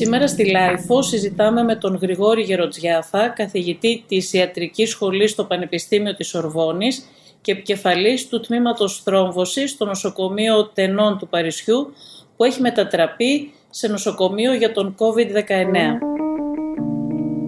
[0.00, 6.34] Σήμερα στη LiFO συζητάμε με τον Γρηγόρη Γεροτζιάφα, καθηγητή της Ιατρικής Σχολής στο Πανεπιστήμιο της
[6.34, 7.04] Σορβόννης
[7.40, 11.92] και επικεφαλής του Τμήματος Θρόμβωσης στο νοσοκομείο Tenon του Παρισιού,
[12.36, 15.98] που έχει μετατραπεί σε νοσοκομείο για τον COVID-19.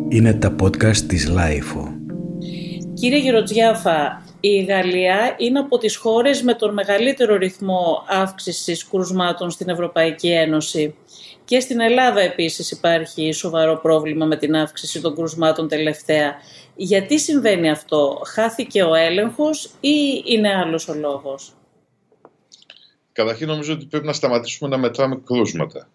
[0.09, 1.95] Είναι τα podcast της LiFO.
[2.95, 9.69] Κύριε Γεροτζιάφα, η Γαλλία είναι από τις χώρες με τον μεγαλύτερο ρυθμό αύξησης κρουσμάτων στην
[9.69, 10.95] Ευρωπαϊκή Ένωση.
[11.51, 16.35] Και στην Ελλάδα επίσης υπάρχει σοβαρό πρόβλημα με την αύξηση των κρουσμάτων τελευταία.
[16.77, 21.53] Γιατί συμβαίνει αυτό, χάθηκε ο έλεγχος ή είναι άλλος ο λόγος;
[23.13, 25.89] Καταρχήν νομίζω ότι πρέπει να σταματήσουμε να μετράμε κρούσματα.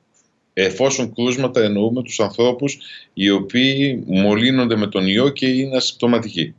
[0.53, 2.77] Εφόσον κρούσματα εννοούμε τους ανθρώπους
[3.13, 6.55] οι οποίοι μολύνονται με τον ιό και είναι ασυμπτωματικοί.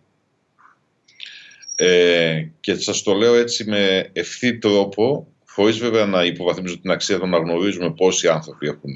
[1.76, 5.26] Ε, και σας το λέω έτσι με ευθύ τρόπο,
[5.56, 8.92] χωρίς βέβαια να υποβαθμίζω την αξία των να γνωρίζουμε πόσοι άνθρωποι έχουν,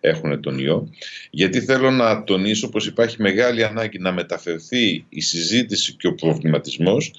[0.00, 0.90] έχουν τον ιό.
[1.30, 7.12] Γιατί θέλω να τονίσω πως υπάρχει μεγάλη ανάγκη να μεταφερθεί η συζήτηση και ο προβληματισμός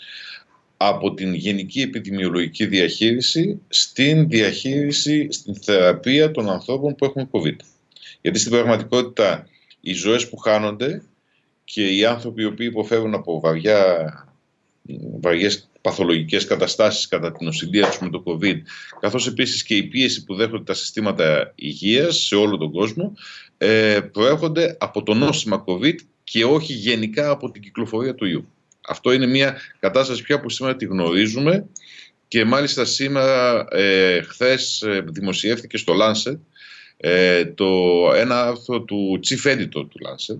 [0.78, 7.56] από την γενική επιδημιολογική διαχείριση στην διαχείριση, στην θεραπεία των ανθρώπων που έχουν COVID.
[8.22, 9.48] Γιατί στην πραγματικότητα
[9.82, 11.02] οι ζωές που χάνονται
[11.64, 14.14] και οι άνθρωποι οι οποίοι υποφέρουν από βαριά
[15.22, 18.58] βαριές παθολογικές καταστάσεις κατά την οσυντία τους με το COVID,
[19.00, 23.14] καθώς επίσης και η πίεση που δέχονται τα συστήματα υγείας σε όλο τον κόσμο,
[23.58, 28.48] ε, προέρχονται από το νόσημα COVID και όχι γενικά από την κυκλοφορία του ιού.
[28.88, 31.66] Αυτό είναι μια κατάσταση πια που σήμερα τη γνωρίζουμε
[32.28, 36.38] και μάλιστα σήμερα, ε, χθες ε, δημοσιεύθηκε στο Lancet
[36.98, 37.68] ε, το,
[38.16, 40.40] ένα άρθρο του Chief Editor του Lancet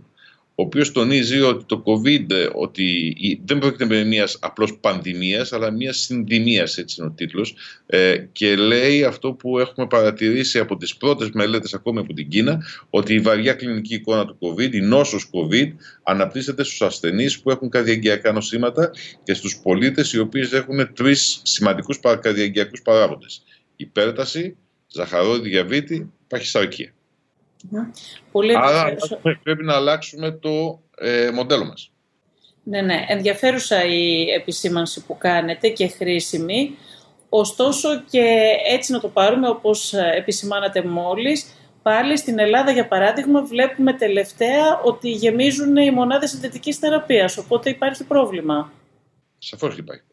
[0.56, 5.98] ο οποίος τονίζει ότι το COVID ότι δεν πρόκειται με μιας απλώς πανδημίας, αλλά μιας
[5.98, 11.30] συνδημίας, έτσι είναι ο τίτλος, ε, και λέει αυτό που έχουμε παρατηρήσει από τις πρώτες
[11.32, 15.72] μελέτες ακόμη από την Κίνα, ότι η βαριά κλινική εικόνα του COVID, η νόσος COVID,
[16.04, 18.92] αναπτύσσεται στους ασθενείς που έχουν καρδιαγκιακά νοσήματα
[19.24, 23.44] και στους πολίτες οι οποίοι έχουν τρεις σημαντικούς καρδιαγκιακούς παράγοντες.
[23.76, 24.56] Υπέρταση,
[24.88, 26.94] ζαχαρόδι διαβήτη, παχυσαρκία.
[28.32, 28.96] Πολύ Άρα
[29.44, 31.92] πρέπει να αλλάξουμε το ε, μοντέλο μας.
[32.64, 33.06] Ναι, ναι.
[33.08, 36.78] Ενδιαφέρουσα η επισήμανση που κάνετε και χρήσιμη.
[37.30, 41.46] Ωστόσο και έτσι να το πάρουμε όπως ε, επισημάνατε μόλις,
[41.82, 48.04] πάλι στην Ελλάδα για παράδειγμα βλέπουμε τελευταία ότι γεμίζουν οι μονάδες συνδετικής θεραπείας, οπότε υπάρχει
[48.04, 48.72] πρόβλημα.
[49.38, 50.04] Σαφώς υπάρχει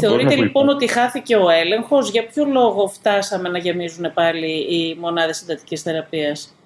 [0.00, 5.36] Θεωρείτε λοιπόν ότι χάθηκε ο έλεγχος; Για ποιο λόγο φτάσαμε να γεμίζουν πάλι οι μονάδες
[5.36, 6.56] συντατικής θεραπείας;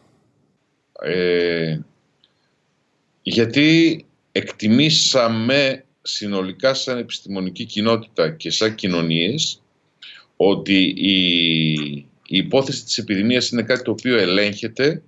[1.03, 1.78] Ε,
[3.22, 9.60] γιατί εκτιμήσαμε συνολικά σαν επιστημονική κοινότητα και σαν κοινωνίες
[10.37, 11.83] ότι η,
[12.27, 15.03] η υπόθεση της επιδημίας είναι κάτι το οποίο ελέγχεται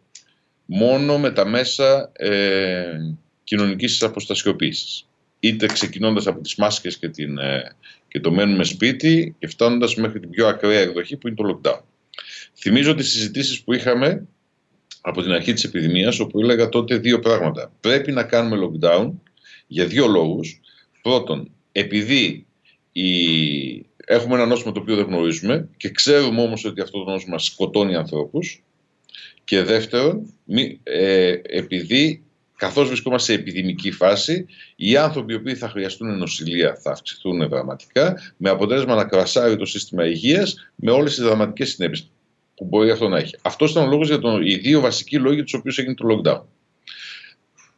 [0.64, 2.98] μόνο με τα μέσα ε,
[3.44, 5.06] κοινωνικής αποστασιοποίησης.
[5.40, 7.76] Είτε ξεκινώντας από τις μάσκες και την, ε,
[8.08, 11.80] και το μένουμε σπίτι και φτάνοντας μέχρι την πιο ακραία εκδοχή που είναι το lockdown.
[12.54, 14.26] Θυμίζω τις συζητήσεις που είχαμε
[15.00, 17.72] από την αρχή της επιδημίας όπου έλεγα τότε δύο πράγματα.
[17.80, 19.10] Πρέπει να κάνουμε lockdown
[19.66, 20.60] για δύο λόγους.
[21.02, 22.46] Πρώτον, επειδή
[22.92, 23.06] η...
[23.96, 27.94] έχουμε ένα νόσημα το οποίο δεν γνωρίζουμε και ξέρουμε όμως ότι αυτό το νόσημα σκοτώνει
[27.94, 28.62] ανθρώπους
[29.44, 30.34] και δεύτερον,
[30.82, 32.22] ε, επειδή
[32.58, 34.46] καθώς βρισκόμαστε σε επιδημική φάση,
[34.76, 39.64] οι άνθρωποι οι οποίοι θα χρειαστούν νοσηλεία θα αυξηθούν δραματικά, με αποτέλεσμα να κρασάρει το
[39.64, 42.10] σύστημα υγείας με όλες τις δραματικές συνέπειες
[42.54, 43.36] που μπορεί αυτό να έχει.
[43.42, 46.42] Αυτός ήταν ο λόγος για τον, οι δύο βασικοί λόγοι τους οποίους έγινε το lockdown.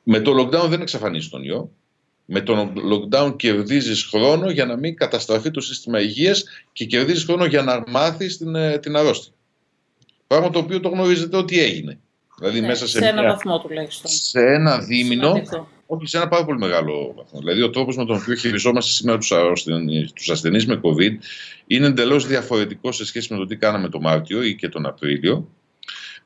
[0.02, 1.70] Με το lockdown δεν εξαφανίζει τον ιό.
[2.24, 7.44] Με το lockdown κερδίζεις χρόνο για να μην καταστραφεί το σύστημα υγείας και κερδίζεις χρόνο
[7.44, 9.32] για να μάθεις την, ε, την αρρώστια.
[10.26, 11.98] Πράγμα το οποίο το γνωρίζετε ότι έγινε.
[12.40, 14.10] Δηλαδή ναι, μέσα σε, σε ένα μια, βαθμό τουλάχιστον.
[14.10, 15.42] Σε ένα δίμηνο,
[15.86, 17.38] όχι σε ένα πάρα πολύ μεγάλο βαθμό.
[17.38, 19.18] Δηλαδή ο τρόπος με τον οποίο χειριζόμαστε σήμερα
[20.14, 21.12] τους ασθενείς με COVID
[21.66, 25.48] είναι εντελώς διαφορετικός σε σχέση με το τι κάναμε το Μάρτιο ή και τον Απρίλιο.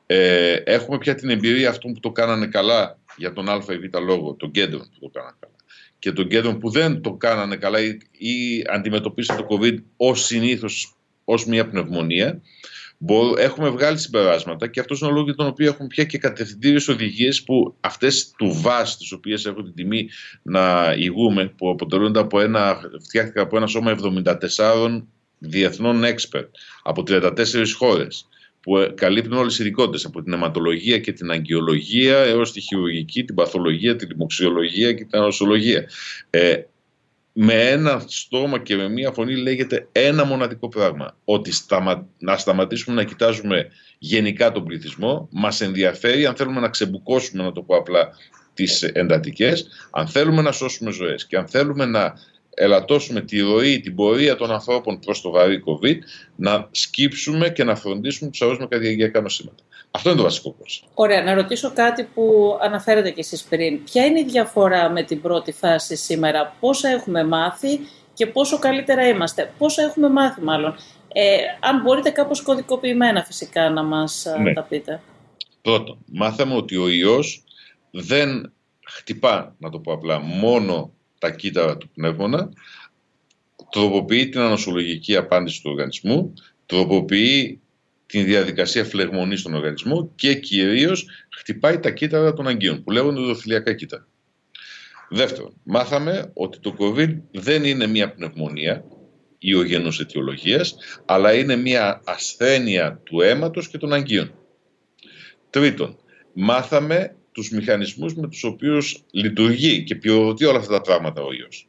[0.05, 3.97] Ε, έχουμε πια την εμπειρία αυτών που το κάνανε καλά για τον Α ή Β
[4.05, 5.53] λόγο, τον κέντρο που το κάνανε καλά
[5.99, 10.95] και τον κέντρο που δεν το κάνανε καλά ή, ή αντιμετωπίσαν το COVID ως συνήθως
[11.23, 12.41] ως μια πνευμονία
[13.37, 16.87] έχουμε βγάλει συμπεράσματα και αυτός είναι ο λόγος για τον οποίο έχουμε πια και κατευθυντήριες
[16.87, 20.09] οδηγίες που αυτές του ΒΑΣ, τις οποίες έχω την τιμή
[20.41, 25.01] να ηγούμε, που αποτελούνται από ένα, φτιάχτηκαν από ένα σώμα 74
[25.37, 26.49] διεθνών expert
[26.83, 27.33] από 34
[27.77, 28.27] χώρες
[28.65, 33.35] που καλύπτουν όλες οι ειδικότητες από την αιματολογία και την αγκιολογία έως τη χειρουργική, την
[33.35, 35.85] παθολογία, την λοιμοξιολογία και την ανοσολογία.
[36.29, 36.55] Ε,
[37.37, 41.17] με ένα στόμα και με μία φωνή λέγεται ένα μοναδικό πράγμα.
[41.25, 41.51] Ότι
[42.17, 43.67] να σταματήσουμε να κοιτάζουμε
[43.97, 45.27] γενικά τον πληθυσμό.
[45.31, 48.09] Μας ενδιαφέρει αν θέλουμε να ξεμπουκώσουμε, να το πω απλά,
[48.53, 52.13] τις εντατικές, αν θέλουμε να σώσουμε ζωές και αν θέλουμε να
[52.55, 55.97] ελαττώσουμε τη ροή, την πορεία των ανθρώπων προς το βαρύ COVID,
[56.35, 59.63] να σκύψουμε και να φροντίσουμε τους αρρώστους με καρδιαγγειακά νοσήματα.
[59.91, 60.89] Αυτό είναι το βασικό κόστος.
[60.93, 61.23] Ωραία.
[61.23, 63.83] Να ρωτήσω κάτι που αναφέρετε και εσείς πριν.
[63.83, 67.79] Ποια είναι η διαφορά με την πρώτη φάση σήμερα, πόσα έχουμε μάθει
[68.13, 70.75] και πόσο καλύτερα είμαστε; Πόσα έχουμε μάθει μάλλον;
[71.13, 74.53] Ε, αν μπορείτε κάπως κωδικοποιημένα φυσικά να μας ναι.
[74.53, 75.01] τα πείτε.
[75.61, 77.43] Πρώτον, μάθαμε ότι ο ιός
[77.91, 78.53] δεν
[78.85, 80.94] χτυπά, να το πω απλά, μόνο
[81.25, 82.49] τα κύτταρα του πνεύμονα,
[83.71, 86.33] τροποποιεί την ανοσολογική απάντηση του οργανισμού,
[86.65, 87.59] τροποποιεί
[88.05, 91.05] την διαδικασία φλεγμονής στον οργανισμό και κυρίως
[91.37, 94.07] χτυπάει τα κύτταρα των αγκίων, που λέγονται δοθυλιακά κύτταρα.
[95.09, 98.83] Δεύτερον, μάθαμε ότι το COVID δεν είναι μια πνευμονία
[99.39, 100.75] ιογενούς αιτιολογίας,
[101.05, 104.31] αλλά είναι μια ασθένεια του αίματος και των αγκίων.
[105.49, 105.97] Τρίτον,
[106.33, 111.67] μάθαμε τους μηχανισμούς με τους οποίους λειτουργεί και πυροδοτεί όλα αυτά τα πράγματα ο ιός.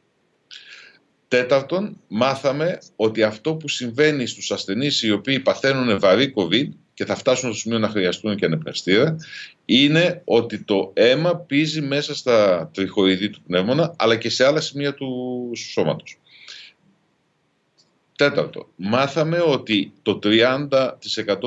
[1.27, 7.15] Τέταρτον, μάθαμε ότι αυτό που συμβαίνει στους ασθενείς οι οποίοι παθαίνουν βαρύ COVID και θα
[7.15, 9.15] φτάσουν στο σημείο να χρειαστούν και ανεπνευστήρα,
[9.65, 14.93] είναι ότι το αίμα πίζει μέσα στα τριχοειδή του πνεύμονα, αλλά και σε άλλα σημεία
[14.93, 16.19] του σώματος.
[18.17, 20.69] Τέταρτο, μάθαμε ότι το 30%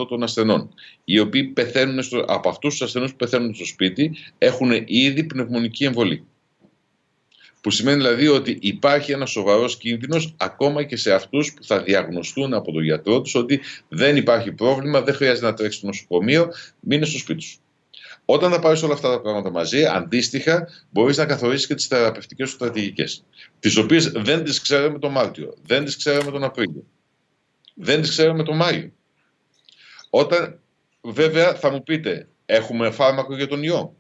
[0.09, 0.75] των ασθενών,
[1.05, 5.85] οι οποίοι πεθαίνουν στο, από αυτούς τους ασθενούς που πεθαίνουν στο σπίτι, έχουν ήδη πνευμονική
[5.85, 6.25] εμβολή.
[7.61, 12.55] Που σημαίνει δηλαδή ότι υπάρχει ένας σοβαρός κίνδυνος ακόμα και σε αυτούς που θα διαγνωστούν
[12.55, 16.51] από τον γιατρό τους ότι δεν υπάρχει πρόβλημα, δεν χρειάζεται να τρέξει στο νοσοκομείο,
[16.81, 17.59] μείνε στο σπίτι σου.
[18.33, 22.49] Όταν θα πάρεις όλα αυτά τα πράγματα μαζί, αντίστοιχα μπορείς να καθορίσεις και τις θεραπευτικές
[22.49, 23.25] σου στρατηγικές.
[23.61, 26.85] Τις οποίες δεν τις ξέραμε τον Μάρτιο, δεν τις ξέραμε τον Απρίλιο,
[27.75, 28.93] δεν τις ξέραμε τον Μάιο.
[30.11, 30.59] Όταν
[31.01, 33.95] βέβαια θα μου πείτε, έχουμε φάρμακο για τον ιό.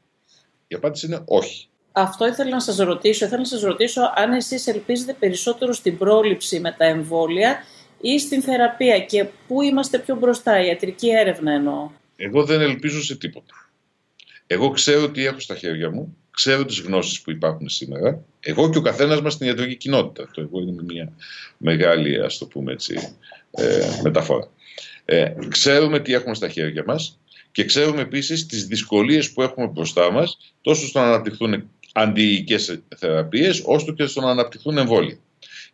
[0.68, 1.68] Η απάντηση είναι όχι.
[1.92, 3.24] Αυτό ήθελα να σας ρωτήσω.
[3.24, 7.64] Ήθελα να σας ρωτήσω αν εσείς ελπίζετε περισσότερο στην πρόληψη με τα εμβόλια
[8.00, 11.90] ή στην θεραπεία και πού είμαστε πιο μπροστά, η ιατρική έρευνα εννοώ.
[12.16, 13.69] Εγώ δεν ελπίζω σε τίποτα.
[14.52, 18.25] Εγώ ξέρω τι έχω στα χέρια μου, ξέρω τις γνώσεις που υπάρχουν σήμερα.
[18.41, 20.31] Εγώ και ο καθένας μας στην ιατρική κοινότητα.
[20.35, 21.12] Το εγώ είναι μια
[21.56, 23.14] μεγάλη, ας το πούμε έτσι,
[23.50, 24.49] ε, μεταφορά.
[25.05, 27.19] Ε, ξέρουμε τι έχουμε στα χέρια μας
[27.52, 33.62] και ξέρουμε επίσης τις δυσκολίες που έχουμε μπροστά μας τόσο στο να αναπτυχθούν αντιοικές θεραπείες
[33.64, 35.19] ώστε και στο να αναπτυχθούν εμβόλια.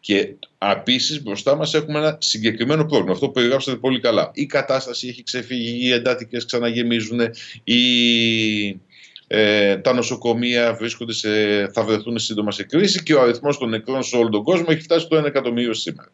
[0.01, 3.13] Και επίση μπροστά μας έχουμε ένα συγκεκριμένο πρόβλημα.
[3.13, 4.31] Αυτό που περιγράψατε πολύ καλά.
[4.35, 7.21] Η κατάσταση έχει ξεφύγει, οι εντάτικε ξαναγεμίζουν,
[7.65, 8.81] οι,
[9.27, 11.29] ε, τα νοσοκομεία βρίσκονται σε,
[11.69, 14.81] θα βρεθούν σύντομα σε κρίση και ο αριθμός των νεκρών σε όλο τον κόσμο έχει
[14.81, 16.13] φτάσει στο 1 εκατομμύριο σήμερα.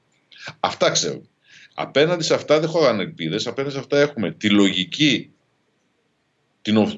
[0.61, 1.27] Αυτά ξέρουμε.
[1.75, 3.47] Απέναντι σε αυτά δεν χωράνε ελπίδες.
[3.47, 5.31] Απέναντι σε αυτά έχουμε τη λογική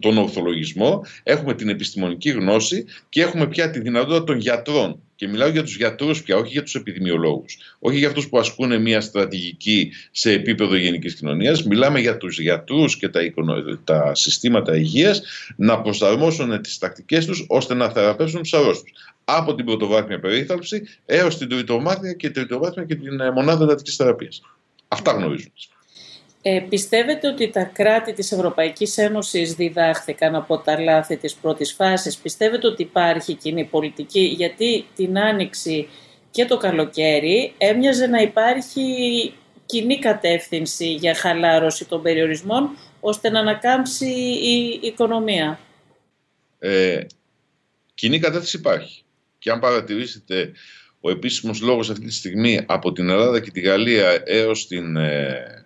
[0.01, 5.03] τον ορθολογισμό, έχουμε την επιστημονική γνώση και έχουμε πια τη δυνατότητα των γιατρών.
[5.25, 7.57] Και μιλάω για τους γιατρούς πια, όχι για τους επιδημιολόγους.
[7.79, 11.65] Όχι για αυτούς που ασκούν μια στρατηγική σε επίπεδο γενικής κοινωνίας.
[11.65, 13.21] Μιλάμε για τους γιατρούς και τα,
[13.85, 15.23] τα συστήματα υγείας
[15.57, 18.93] να προσαρμόσουν τις τακτικές τους ώστε να θεραπεύσουν τους αρρώστους.
[19.25, 24.43] Από την πρωτοβάθμια περίθαλψη έως την τριτοβάθμια και τριτοβάθμια και την μονάδα εντατικής θεραπείας.
[24.89, 25.53] Αυτά γνωρίζουμε.
[26.47, 32.17] Ε, πιστεύετε ότι τα κράτη της Ευρωπαϊκής Ένωσης διδάχθηκαν από τα λάθη της πρώτης φάσης;
[32.17, 35.89] Πιστεύετε ότι υπάρχει κοινή πολιτική; Γιατί την Άνοιξη
[36.31, 38.83] και το καλοκαίρι έμοιαζε να υπάρχει
[39.67, 44.11] κοινή κατεύθυνση για χαλάρωση των περιορισμών ώστε να ανακάμψει
[44.43, 45.59] η οικονομία.
[46.59, 47.01] Ε,
[47.95, 49.03] κοινή κατεύθυνση υπάρχει.
[49.39, 50.53] Και αν παρατηρήσετε
[51.01, 54.97] ο επίσημος λόγος αυτή τη στιγμή από την Ελλάδα και τη Γαλλία έως την...
[54.97, 55.64] Ε,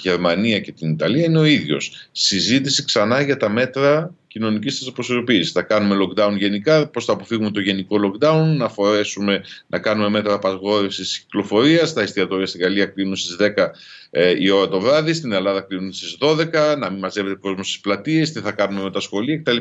[0.00, 2.08] Γερμανία και την Ιταλία είναι ο ίδιος.
[2.12, 7.60] Συζήτηση ξανά για τα μέτρα κοινωνικής της Θα κάνουμε lockdown γενικά, πώς θα αποφύγουμε το
[7.60, 11.92] γενικό lockdown, να φορέσουμε, να κάνουμε μέτρα απαγόρευσης κυκλοφορίας.
[11.92, 13.70] Τα εστιατόρια στην Γαλλία κλείνουν στις 10
[14.10, 17.80] ε, η ώρα το βράδυ, στην Ελλάδα κλείνουν στις 12, να μην μαζεύεται κόσμος στις
[17.80, 19.56] πλατείες, τι θα κάνουμε με τα σχολεία κτλ.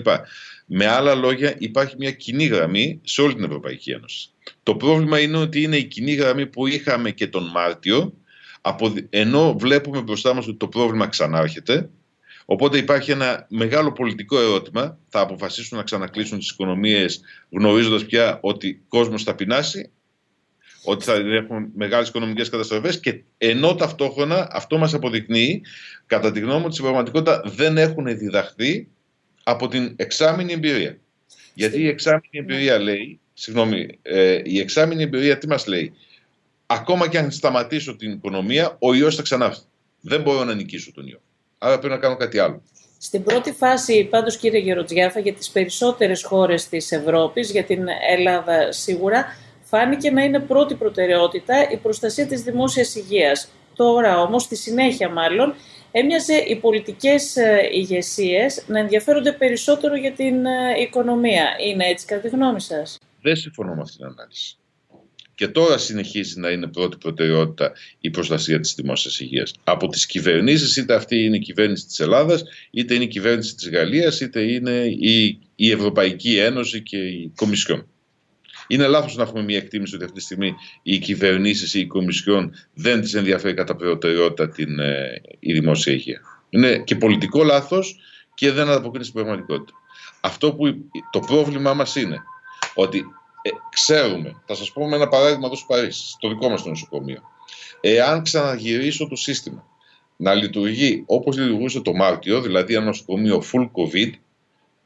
[0.65, 4.29] Με άλλα λόγια, υπάρχει μια κοινή γραμμή σε όλη την Ευρωπαϊκή Ένωση.
[4.63, 8.13] Το πρόβλημα είναι ότι είναι η κοινή γραμμή που είχαμε και τον Μάρτιο,
[9.10, 11.90] ενώ βλέπουμε μπροστά μας ότι το πρόβλημα ξανάρχεται,
[12.46, 18.80] οπότε υπάρχει ένα μεγάλο πολιτικό ερώτημα, θα αποφασίσουν να ξανακλείσουν τις οικονομίες γνωρίζοντας πια ότι
[18.84, 19.92] ο κόσμος θα πεινάσει,
[20.84, 25.62] ότι θα έχουμε μεγάλες οικονομικές καταστροφές και ενώ ταυτόχρονα αυτό μας αποδεικνύει,
[26.06, 28.88] κατά τη γνώμη μου, ότι στην πραγματικότητα δεν έχουν διδαχθεί
[29.44, 30.98] από την εξάμεινη εμπειρία.
[31.54, 35.94] Γιατί η εξάμεινη εμπειρία λέει Συγγνώμη, ε, η εξάμεινη εμπειρία τι μας λέει;
[36.70, 39.62] Ακόμα και αν σταματήσω την οικονομία, ο ιός θα ξανάρθει.
[40.02, 41.20] Δεν μπορώ να νικήσω τον ιό.
[41.58, 42.62] Άρα πρέπει να κάνω κάτι άλλο.
[43.00, 48.72] Στην πρώτη φάση, πάντως κύριε Γεροτζιάφα, για τις περισσότερες χώρες της Ευρώπης, για την Ελλάδα
[48.72, 49.26] σίγουρα,
[49.64, 53.50] φάνηκε να είναι πρώτη προτεραιότητα η προστασία της δημόσιας υγείας.
[53.76, 55.56] Τώρα όμως, στη συνέχεια μάλλον,
[55.92, 61.56] έμοιαζε οι πολιτικές ε, ηγεσίες να ενδιαφέρονται περισσότερο για την ε, οικονομία.
[61.68, 64.58] Είναι έτσι κατά τη γνώμη σας; Δεν συμφωνώ με αυτήν την ανάλυση.
[65.38, 69.53] Και τώρα συνεχίζει να είναι πρώτη προτεραιότητα η προστασία της δημόσιας υγείας.
[69.63, 73.70] Από τις κυβερνήσεις, είτε αυτή είναι η κυβέρνηση της Ελλάδας, είτε είναι η κυβέρνηση της
[73.70, 77.88] Γαλλίας, είτε είναι η, η Ευρωπαϊκή Ένωση και η Κομισιόν.
[78.67, 82.53] Είναι λάθος να έχουμε μια εκτίμηση ότι αυτή τη στιγμή οι κυβερνήσεις ή οι Κομισιόν
[82.74, 86.22] δεν τις ενδιαφέρει κατά προτεραιότητα την, ε, η δημόσια υγεία.
[86.50, 87.96] Είναι και πολιτικό λάθος
[88.34, 89.77] και δεν ανταποκρίνει στην πραγματικότητα.
[90.22, 92.17] Αυτό που το πρόβλημά μας είναι
[92.75, 93.06] ότι
[93.48, 96.70] ε, ξέρουμε, θα σας πω με ένα παράδειγμα εδώ στο Παρίσι, στο δικό μας το
[96.70, 97.22] νοσοκομείο.
[97.82, 99.66] Εάν ξαναγυρίσω το σύστημα
[100.18, 104.12] να λειτουργεί όπως λειτουργούσε το Μάρτιο, δηλαδή ένα νοσοκομείο full COVID,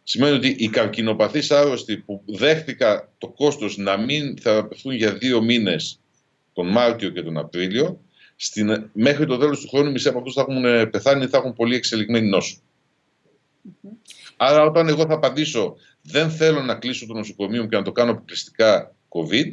[0.04, 6.00] σημαίνει ότι οι καρκινοπαθείς άρρωστοι που δέχτηκα το κόστος να μην θεραπευτούν για δύο μήνες
[6.54, 8.00] τον Μάρτιο και τον Απρίλιο,
[8.36, 11.38] στην, μέχρι το τέλος του χρόνου μισή από αυτούς θα έχουν ε, πεθάνει ή θα
[11.38, 12.58] έχουν πολύ εξελιγμένη νόσο.
[14.38, 17.92] Άρα όταν εγώ θα απαντήσω δεν θέλω να κλείσω το νοσοκομείο μου και να το
[17.92, 19.52] κάνω αποκλειστικά COVID,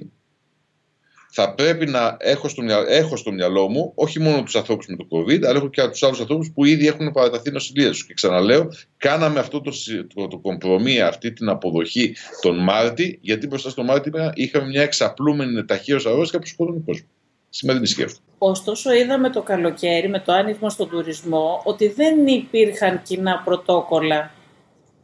[1.30, 4.96] θα πρέπει να έχω στο, μυαλό, έχω στο μυαλό μου όχι μόνο τους ανθρώπους με
[4.96, 8.06] το COVID, αλλά έχω και τους άλλους ανθρώπους που ήδη έχουν παραταθεί νοσηλεία τους.
[8.06, 9.72] Και ξαναλέω, κάναμε αυτό το,
[10.14, 15.64] το, το κομπρομί, αυτή την αποδοχή τον Μάρτι, γιατί μπροστά στο Μάρτι είχαμε μια εξαπλούμενη
[15.64, 17.06] ταχύως αρρώστια που σκότωνε κόσμο.
[17.50, 23.02] Σήμερα δεν ισχύει Ωστόσο, είδαμε το καλοκαίρι με το άνοιγμα στον τουρισμό ότι δεν υπήρχαν
[23.02, 24.32] κοινά πρωτόκολλα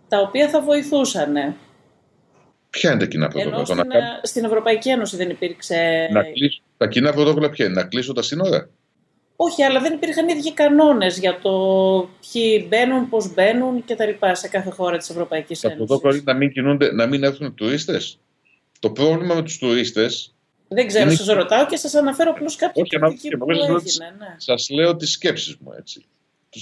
[0.09, 1.57] τα οποία θα βοηθούσαν.
[2.71, 3.57] Ποια είναι τα κοινά πρωτόκολλα.
[3.57, 4.21] Ενώ στην, να...
[4.23, 6.09] στην Ευρωπαϊκή Ένωση δεν υπήρξε...
[6.13, 6.61] Να κλείσω...
[6.77, 8.69] Τα κοινά πρωτόκολλα ποια είναι, να κλείσω τα σύνορα.
[9.37, 11.51] Όχι, αλλά δεν υπήρχαν ίδιοι κανόνες για το
[12.33, 14.11] ποιοι μπαίνουν, πώς μπαίνουν κτλ.
[14.33, 15.81] σε κάθε χώρα της Ευρωπαϊκής Ένωσης.
[15.81, 18.19] Τα πρωτόκολλα είναι να μην, κινούνται, να μην έρθουν τουρίστες;
[18.81, 20.09] Το πρόβλημα με τους τουρίστε.
[20.69, 21.15] Δεν ξέρω, είναι...
[21.15, 24.15] σας ρωτάω και σας αναφέρω απλώς κάποια Όχι, που έγινε.
[24.19, 24.35] Ναι.
[24.37, 26.05] Σας λέω τις σκέψεις μου έτσι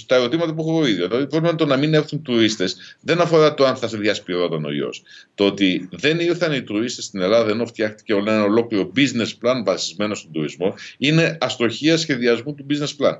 [0.07, 0.93] τα ερωτήματα που έχω ήδη.
[0.93, 4.65] Δηλαδή, το πρόβλημα το να μην έρθουν τουρίστες δεν αφορά το αν θα σε διασπειρώταν
[4.65, 4.89] ο ιό.
[5.35, 10.15] Το ότι δεν ήρθαν οι τουρίστες στην Ελλάδα ενώ φτιάχτηκε ένα ολόκληρο business plan βασισμένο
[10.15, 13.17] στον τουρισμό είναι αστοχία σχεδιασμού του business plan.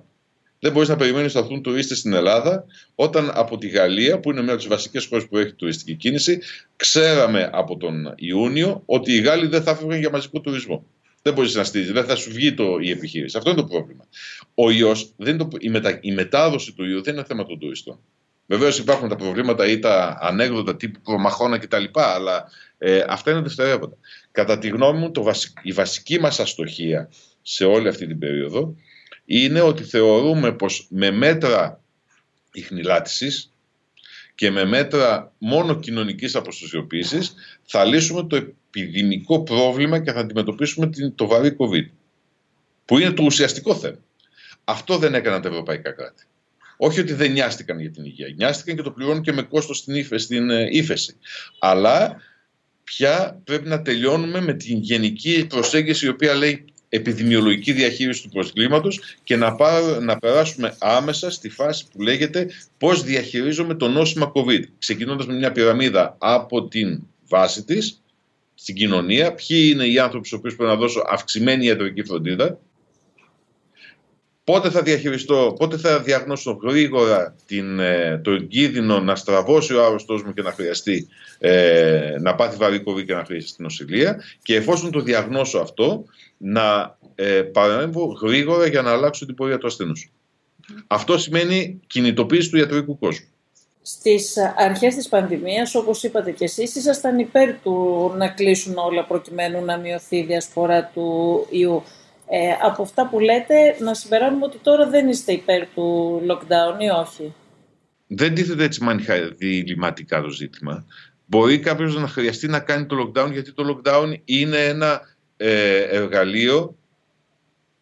[0.59, 2.65] Δεν μπορείς να περιμένεις να έρθουν τουρίστες στην Ελλάδα
[2.95, 6.39] όταν από τη Γαλλία, που είναι μια από τις βασικές χώρες που έχει τουριστική κίνηση,
[6.75, 10.85] ξέραμε από τον Ιούνιο ότι οι Γάλλοι δεν θα έφευγαν για μαζικό τουρισμό.
[11.23, 13.37] Δεν μπορείς να στήσει, δεν θα σου βγει το, η επιχείρηση.
[13.37, 14.07] Αυτό είναι το πρόβλημα.
[14.53, 15.13] Ο ιός,
[15.59, 17.99] η, μετα, η μετάδοση του ιού δεν είναι θέμα των τουριστών.
[18.45, 21.83] Βεβαίως υπάρχουν τα προβλήματα ή τα ανέκδοτα τύπου προμαχώνα κτλ.
[21.93, 23.95] Αλλά ε, αυτά είναι δευτερεύοντα.
[24.31, 27.09] Κατά τη γνώμη μου, το η βασική μας αστοχία
[27.41, 28.75] σε όλη αυτή την περίοδο
[29.25, 31.81] είναι ότι θεωρούμε πως με μέτρα
[32.51, 33.52] ιχνηλάτησης
[34.35, 41.27] και με μέτρα μόνο κοινωνικής αποστασιοποίησης θα λύσουμε το επιδημικό πρόβλημα και θα αντιμετωπίσουμε το
[41.27, 41.89] βαρύ COVID.
[42.85, 43.97] Που είναι το ουσιαστικό θέμα.
[44.63, 46.23] Αυτό δεν έκαναν τα ευρωπαϊκά κράτη.
[46.77, 48.33] Όχι ότι δεν νοιάστηκαν για την υγεία.
[48.35, 51.17] Νοιάστηκαν και το πληρώνουν και με κόστος στην, στην ε, ύφεση.
[51.59, 52.21] Αλλά
[52.83, 58.99] πια πρέπει να τελειώνουμε με την γενική προσέγγιση η οποία λέει επιδημιολογική διαχείριση του προκλήματος
[59.23, 59.55] και να,
[60.01, 64.63] να περάσουμε άμεσα στη φάση που λέγεται πώς διαχειρίζομαι το νόσημα COVID.
[64.77, 68.01] Ξεκινώντας με μια πυραμίδα από την βάση της
[68.53, 72.59] στην κοινωνία, ποιοι είναι οι άνθρωποι στους οποίους πρέπει να δώσω αυξημένη ιατρική φροντίδα,
[74.43, 80.23] πότε θα διαχειριστώ, πότε θα διαγνώσω γρήγορα την, ε, το κίνδυνο να στραβώσει ο άρρωστός
[80.23, 81.07] μου και να χρειαστεί
[81.39, 86.05] ε, να πάθει βαρύ και να χρειαστεί στην νοσηλεία και εφόσον το διαγνώσω αυτό
[86.37, 90.11] να ε, παρέμβω γρήγορα για να αλλάξω την πορεία του ασθενούς.
[90.87, 93.27] Αυτό σημαίνει κινητοποίηση του ιατρικού κόσμου.
[93.85, 99.65] Στις αρχές της πανδημίας, όπως είπατε και εσείς, ήσασταν υπέρ του να κλείσουν όλα προκειμένου
[99.65, 101.83] να μειωθεί η διασπορά του ιού.
[102.35, 106.89] Ε, από αυτά που λέτε, να συμπεράνουμε ότι τώρα δεν είστε υπέρ του lockdown ή
[106.89, 107.33] όχι;
[108.07, 110.85] Δεν τίθεται έτσι μανιχά διληματικά το ζήτημα.
[111.25, 115.01] Μπορεί κάποιος να χρειαστεί να κάνει το lockdown γιατί το lockdown είναι ένα
[115.37, 116.77] ε, εργαλείο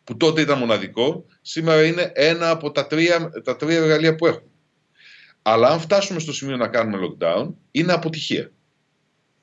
[0.03, 4.49] που τότε ήταν μοναδικό, σήμερα είναι ένα από τα τρία, τα τρία εργαλεία που έχουμε.
[5.41, 8.51] Αλλά αν φτάσουμε στο σημείο να κάνουμε lockdown, είναι αποτυχία.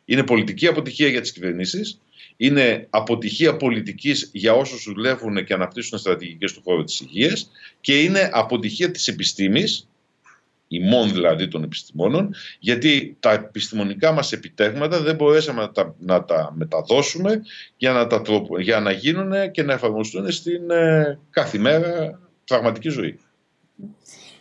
[0.05, 2.01] Είναι πολιτική αποτυχία για τις κυβερνήσεις,
[2.41, 8.31] είναι αποτυχία πολιτικής για όσους δουλεύουν και αναπτύσσουν στρατηγικές του χώρου της υγείας και είναι
[8.33, 9.89] αποτυχία της επιστήμης
[10.69, 16.53] ημών δηλαδή των επιστημόνων, γιατί τα επιστημονικά μας επιτέγματα δεν μπορέσαμε να τα, να τα
[16.57, 17.43] μεταδώσουμε
[17.77, 18.23] για να, τα,
[18.59, 23.19] για να γίνουν και να εφαρμοστούν στην ε, καθημέρα πραγματική ζωή.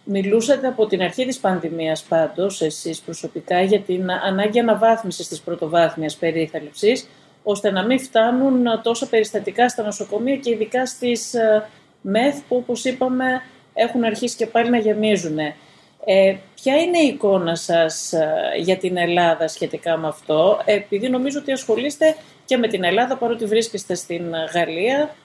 [0.03, 6.15] Μιλούσατε από την αρχή της πανδημίας πάντως, εσείς προσωπικά, για την ανάγκη αναβάθμισης της πρωτοβάθμιας
[6.15, 7.07] περίθαλψης,
[7.49, 11.69] ώστε να μην φτάνουν τόσα περιστατικά στα νοσοκομεία και ειδικά στις ε,
[12.01, 13.41] ΜΕΘ που όπως είπαμε
[13.73, 15.37] έχουν αρχίσει και πάλι να γεμίζουν.
[15.39, 18.27] Ε, ποια είναι η εικόνα σας ε,
[18.59, 23.45] για την Ελλάδα σχετικά με αυτό, επειδή νομίζω ότι ασχολείστε και με την Ελλάδα παρότι
[23.45, 25.15] βρίσκεστε στην Γαλλία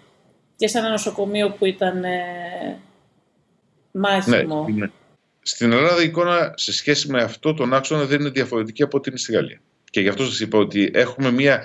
[0.56, 2.80] και σε ένα νοσοκομείο που ήταν ε,
[3.90, 4.66] μάχημο.
[4.74, 4.86] Ναι,
[5.42, 9.18] στην Ελλάδα η εικόνα σε σχέση με αυτό τον άξονα δεν είναι διαφορετική από ό,τι
[9.18, 9.60] στη Γαλλία.
[9.90, 11.64] Και γι' αυτό σας είπα ότι έχουμε μια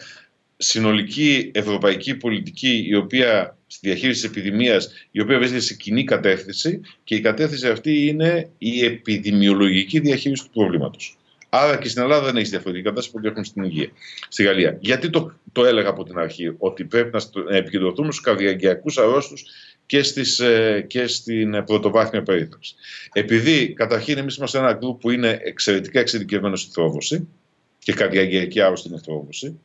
[0.57, 6.81] συνολική ευρωπαϊκή πολιτική η οποία στη διαχείριση της επιδημίας η οποία βρίσκεται σε κοινή κατεύθυνση
[7.03, 11.17] και η κατεύθυνση αυτή είναι η επιδημιολογική διαχείριση του προβλήματος.
[11.49, 13.89] Άρα και στην Ελλάδα δεν έχει διαφορετική κατάσταση που έχουν στην υγεία.
[14.29, 14.77] Στη Γαλλία.
[14.79, 17.17] Γιατί το, το έλεγα από την αρχή, ότι πρέπει
[17.49, 19.45] να επικεντρωθούμε στους καρδιαγκιακούς αρρώστους
[19.85, 20.03] και,
[20.39, 22.75] ε, και στην πρωτοβάθμια περίθαλψη.
[23.13, 27.27] Επειδή καταρχήν εμείς είμαστε ένα γκρουπ που είναι εξαιρετικά εξειδικευμένο στη θρόβωση
[27.79, 29.59] και καρδιαγκιακή άρρωστη με θρόβωση,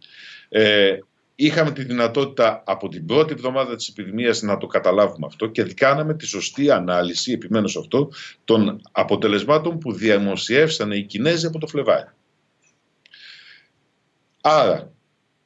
[0.54, 0.99] ε,
[1.35, 6.14] είχαμε τη δυνατότητα από την πρώτη εβδομάδα της επιδημίας να το καταλάβουμε αυτό και κάναμε
[6.14, 8.11] τη σωστή ανάλυση, επιμένω σε αυτό,
[8.44, 12.09] των αποτελεσμάτων που διαμοσιεύσαν οι Κινέζοι από το Φλεβάρι.
[14.40, 14.92] Άρα,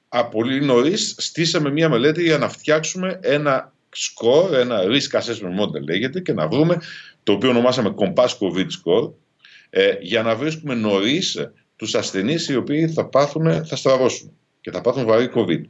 [0.09, 5.83] από πολύ νωρίς στήσαμε μία μελέτη για να φτιάξουμε ένα score, ένα risk assessment model
[5.89, 6.81] λέγεται και να βρούμε,
[7.23, 9.13] το οποίο ονομάσαμε Compass COVID score,
[9.71, 14.37] ε, για να βρίσκουμε νωρίς τους ασθενείς οι οποίοι θα πάθουν, θα στραβώσουν
[14.67, 15.61] και θα πάθουν βαρύ COVID.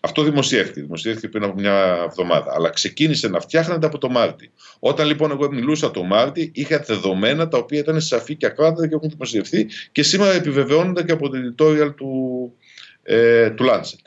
[0.00, 0.80] Αυτό δημοσιεύτηκε.
[0.80, 2.52] Δημοσιεύτηκε πριν από μια εβδομάδα.
[2.54, 4.50] Αλλά ξεκίνησε να φτιάχνεται από το Μάρτι.
[4.78, 8.94] Όταν λοιπόν εγώ μιλούσα το Μάρτι, είχα δεδομένα τα οποία ήταν σαφή και ακράδαντα και
[8.94, 12.52] έχουν δημοσιευθεί και σήμερα επιβεβαιώνονται και από το editorial του,
[13.02, 14.04] ε, του Lancet.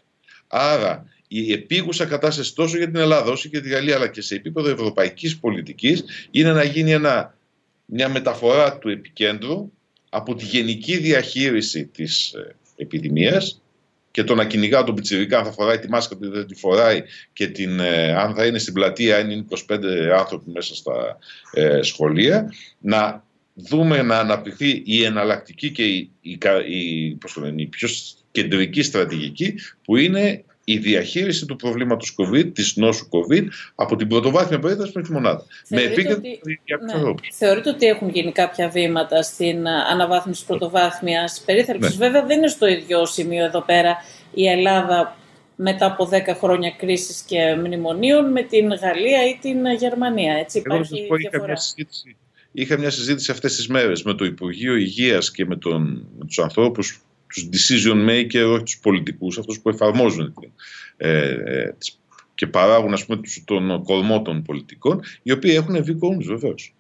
[0.48, 4.22] Άρα η επίγουσα κατάσταση τόσο για την Ελλάδα όσο και για τη Γαλλία αλλά και
[4.22, 7.38] σε επίπεδο ευρωπαϊκής πολιτικής είναι να γίνει ένα,
[7.86, 9.72] μια μεταφορά του επικέντρου
[10.10, 13.62] από τη γενική διαχείριση της ε, επιδημίας
[14.18, 17.03] και το να κυνηγά τον πιτσιρικά αν θα φοράει τη μάσκα του δεν τη φοράει
[17.34, 19.80] και την, ε, αν θα είναι στην πλατεία αν είναι 25
[20.18, 21.18] άνθρωποι μέσα στα
[21.53, 27.18] ε, σχολεία να δούμε να αναπτυχθεί η εναλλακτική και η, η, η,
[27.56, 27.90] η πιο
[28.32, 29.53] κεντρική στρατηγική
[29.84, 35.01] που είναι η διαχείριση του προβλήματος COVID, της νόσου COVID, από την πρωτοβάθμια περίοδο μέχρι
[35.01, 35.46] τη μονάδα.
[35.70, 36.40] με επίκεντρο ότι...
[36.86, 37.14] ναι.
[37.34, 42.06] Θεωρείτε ότι έχουν γίνει κάποια βήματα στην ε, αναβάθμιση της πρωτοβάθμιας περίθαλψης; Ναι.
[42.06, 43.96] Βέβαια, δεν είναι στο ίδιο σημείο εδώ πέρα
[44.34, 45.18] η Ελλάδα
[45.56, 50.34] μετά από 10 χρόνια κρίσης και μνημονίων με την Γαλλία ή την Γερμανία.
[50.34, 51.44] Έτσι, υπάρχει Εγώ διαφορά.
[51.44, 52.16] Είχα μια συζήτηση,
[52.51, 56.40] είχα μια συζήτηση αυτές τις μέρες με το Υπουργείο Υγείας και με, τον, με τους
[56.40, 60.33] ανθρώπους τους decision maker, όχι τους πολιτικούς, αυτούς που εφαρμόζουν
[60.98, 61.75] ε, ε,
[62.35, 66.74] και παράγουν ας πούμε τον κορμό των πολιτικών, οι οποίοι έχουν βγει κόμμους βεβαίως.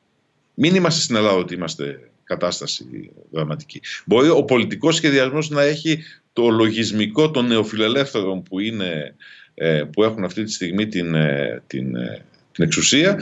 [0.53, 3.81] Μην είμαστε στην Ελλάδα ότι είμαστε κατάσταση δραματική.
[4.05, 9.15] Μπορεί ο πολιτικός σχεδιασμός να έχει το λογισμικό των νεοφιλελεύθερων που, είναι,
[9.53, 13.19] ε, που έχουν αυτή τη στιγμή την, ε, την, ε, την εξουσία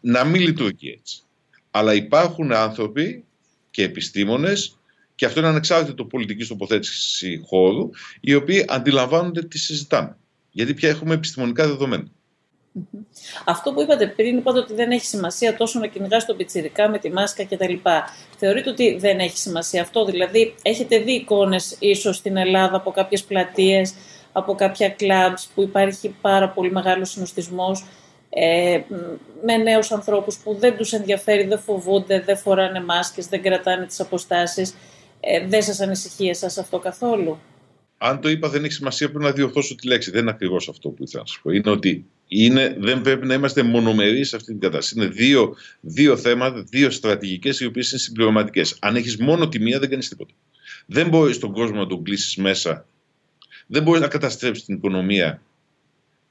[0.00, 1.22] να μην λειτουργεί έτσι.
[1.70, 3.24] Αλλά υπάρχουν άνθρωποι
[3.70, 4.78] και επιστήμονες
[5.20, 10.16] και αυτό είναι ανεξάρτητο πολιτικής τοποθέτηση χώρου, οι οποίοι αντιλαμβάνονται τι συζητάμε.
[10.50, 12.06] Γιατί πια έχουμε επιστημονικά δεδομένα.
[13.44, 16.98] Αυτό που είπατε πριν, είπατε ότι δεν έχει σημασία τόσο να κυνηγάς τον πιτσιρικά με
[16.98, 17.74] τη μάσκα κτλ.
[18.38, 23.24] Θεωρείτε ότι δεν έχει σημασία αυτό, δηλαδή έχετε δει εικόνες ίσως στην Ελλάδα από κάποιες
[23.24, 23.94] πλατείες,
[24.32, 27.84] από κάποια κλαμπς που υπάρχει πάρα πολύ μεγάλος συνοστισμός
[28.30, 28.80] ε,
[29.44, 34.00] με νέους ανθρώπους που δεν τους ενδιαφέρει, δεν φοβούνται, δεν φοράνε μάσκες, δεν κρατάνε τις
[34.00, 34.74] αποστάσεις.
[35.20, 37.38] Ε, δεν σας ανησυχεί εσάς αυτό καθόλου;
[37.98, 40.10] Αν το είπα δεν έχει σημασία πρέπει να διορθώσω τη λέξη.
[40.10, 41.50] Δεν είναι ακριβώς αυτό που ήθελα να σας πω.
[41.50, 44.94] Είναι ότι είναι, δεν πρέπει να είμαστε μονομερείς σε αυτή την κατάσταση.
[44.96, 48.76] Είναι δύο, δύο θέματα, δύο στρατηγικές οι οποίες είναι συμπληρωματικές.
[48.80, 50.32] Αν έχεις μόνο τη μία, δεν κάνεις τίποτα.
[50.86, 52.86] Δεν μπορείς τον κόσμο να τον κλείσεις μέσα.
[53.66, 55.42] Δεν μπορείς να καταστρέψεις την οικονομία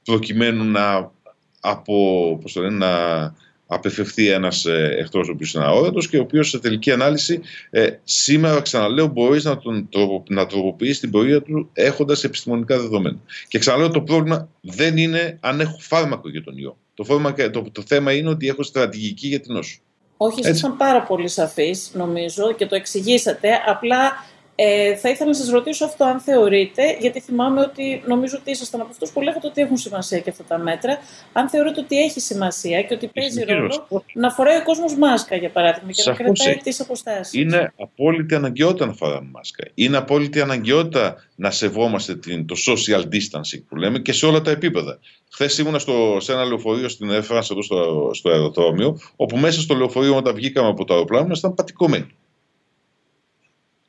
[0.03, 1.11] προκειμένου να,
[1.59, 3.35] από, πώς το λένε, να
[3.71, 7.89] απεφευθεί ένας ε, εχθρό ο οποίος είναι αόρατος και ο οποίος σε τελική ανάλυση ε,
[8.03, 9.89] σήμερα, ξαναλέω, μπορείς να, τον,
[10.27, 13.17] να τροποποιήσει την πορεία του έχοντας επιστημονικά δεδομένα.
[13.47, 16.77] Και ξαναλέω, το πρόβλημα δεν είναι αν έχω φάρμακο για τον ιό.
[16.93, 19.79] Το, φάρμακο, το, το θέμα είναι ότι έχω στρατηγική για την νόσο.
[20.17, 23.49] Όχι, ήσασταν πάρα πολύ σαφείς, νομίζω, και το εξηγήσατε.
[23.67, 24.25] Απλά
[24.61, 28.81] Ε, θα ήθελα να σας ρωτήσω αυτό αν θεωρείτε, γιατί θυμάμαι ότι νομίζω ότι ήσασταν
[28.81, 30.97] από αυτούς που λέγατε ότι έχουν σημασία και αυτά τα μέτρα.
[31.33, 35.49] Αν θεωρείτε ότι έχει σημασία και ότι παίζει ρόλο να φοράει ο κόσμος μάσκα, για
[35.49, 37.33] παράδειγμα, και Σαφώς να κρατάει τις αποστάσεις.
[37.33, 39.63] Είναι απόλυτη αναγκαιότητα να φοράμε μάσκα.
[39.73, 44.51] Είναι απόλυτη αναγκαιότητα να σεβόμαστε την, το social distancing που λέμε και σε όλα τα
[44.51, 44.99] επίπεδα.
[45.31, 49.75] Χθες ήμουν στο, σε ένα λεωφορείο στην Έφρανση εδώ στο, στο αεροδρόμιο, όπου μέσα στο
[49.75, 52.07] λεωφορείο όταν βγήκαμε από το αεροπλάνο ήμασταν πατικωμένοι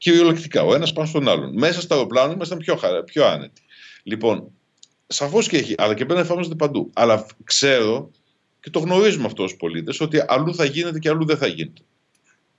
[0.00, 1.52] κυριολεκτικά, ο ένας πάνω στον άλλον.
[1.58, 3.62] Μέσα στο αεροπλάνο ήμασταν πιο, χαρά, πιο άνετοι.
[4.02, 4.52] Λοιπόν,
[5.06, 6.90] σαφώς και έχει, αλλά και πρέπει να εφαρμόζεται παντού.
[6.92, 8.10] Αλλά ξέρω
[8.60, 11.82] και το γνωρίζουμε αυτό ως πολίτες ότι αλλού θα γίνεται και αλλού δεν θα γίνεται.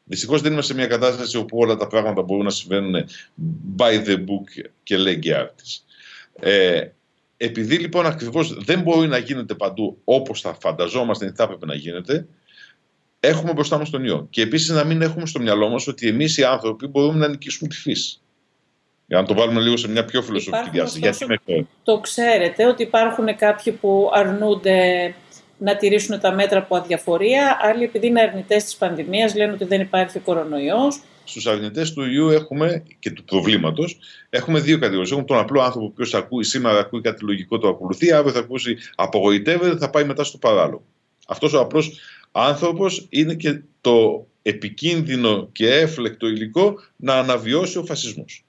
[0.03, 2.95] Δυστυχώς δεν είμαστε σε μια κατάσταση όπου όλα τα πράγματα μπορούν να συμβαίνουν
[3.77, 5.63] by the book και λέγει άρτη.
[6.39, 6.87] Ε,
[7.37, 11.75] επειδή λοιπόν ακριβώς δεν μπορεί να γίνεται παντού όπως θα φανταζόμαστε ότι θα έπρεπε να
[11.75, 12.27] γίνεται,
[13.23, 14.27] έχουμε μπροστά μας τον ιό.
[14.29, 17.69] Και επίσης να μην έχουμε στο μυαλό μας ότι εμείς οι άνθρωποι μπορούμε να νικήσουμε
[17.69, 18.19] τη φύση.
[19.07, 20.99] Για να το βάλουμε λίγο σε μια πιο φιλοσοφική διάσταση.
[20.99, 21.67] Γιατί μέχρι...
[21.83, 25.13] Το ξέρετε ότι υπάρχουν κάποιοι που αρνούνται
[25.57, 29.81] να τηρήσουν τα μέτρα από αδιαφορία, άλλοι επειδή είναι αρνητές της πανδημίας λένε ότι δεν
[29.81, 31.01] υπάρχει κορονοϊός.
[31.23, 35.11] Στους αρνητές του ιού έχουμε και του προβλήματος έχουμε δύο κατηγορίες.
[35.11, 38.39] Έχουμε τον απλό άνθρωπο ο οποίος ακούει σήμερα, ακούει κάτι λογικό, το ακολουθεί, αύριο θα
[38.39, 40.83] ακούσει απογοητεύεται, θα πάει μετά στο παράλογο.
[41.27, 41.99] Αυτός ο απλός
[42.31, 48.45] άνθρωπος είναι και το επικίνδυνο και έφλεκτο υλικό να αναβιώσει ο φασισμός.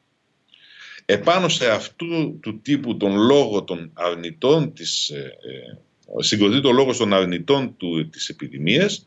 [1.04, 6.96] Επάνω σε αυτού του τύπου τον λόγο των αρνητών της, ε, ε συγκροτεί το λόγο
[6.96, 9.06] των αρνητών του, της επιδημίας,